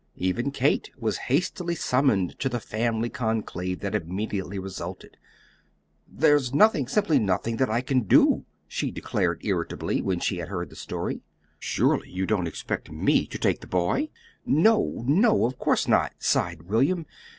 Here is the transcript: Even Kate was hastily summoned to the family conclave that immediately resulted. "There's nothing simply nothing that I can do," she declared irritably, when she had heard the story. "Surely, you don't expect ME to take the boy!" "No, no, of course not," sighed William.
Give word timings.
Even 0.15 0.49
Kate 0.49 0.89
was 0.97 1.17
hastily 1.29 1.75
summoned 1.75 2.39
to 2.39 2.49
the 2.49 2.59
family 2.59 3.07
conclave 3.07 3.81
that 3.81 3.93
immediately 3.93 4.57
resulted. 4.57 5.15
"There's 6.07 6.55
nothing 6.55 6.87
simply 6.87 7.19
nothing 7.19 7.57
that 7.57 7.69
I 7.69 7.81
can 7.81 8.07
do," 8.07 8.45
she 8.67 8.89
declared 8.89 9.45
irritably, 9.45 10.01
when 10.01 10.19
she 10.19 10.37
had 10.37 10.49
heard 10.49 10.71
the 10.71 10.75
story. 10.75 11.21
"Surely, 11.59 12.09
you 12.09 12.25
don't 12.25 12.47
expect 12.47 12.91
ME 12.91 13.27
to 13.27 13.37
take 13.37 13.61
the 13.61 13.67
boy!" 13.67 14.09
"No, 14.43 15.03
no, 15.05 15.45
of 15.45 15.59
course 15.59 15.87
not," 15.87 16.13
sighed 16.17 16.63
William. 16.63 17.05